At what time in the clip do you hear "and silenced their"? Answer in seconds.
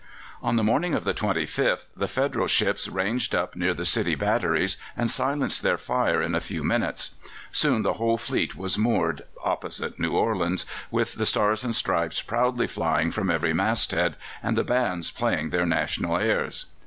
4.97-5.77